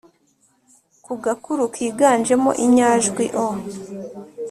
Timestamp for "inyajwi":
2.65-3.25